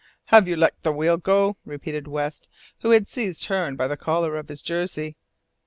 "Have 0.33 0.47
you 0.47 0.57
let 0.57 0.81
the 0.81 0.91
wheel 0.91 1.17
go?" 1.17 1.57
repeated 1.63 2.07
West, 2.07 2.49
who 2.79 2.89
had 2.89 3.07
seized 3.07 3.45
Hearne 3.45 3.75
by 3.75 3.87
the 3.87 3.95
collar 3.95 4.35
of 4.35 4.47
his 4.47 4.63
jersey. 4.63 5.15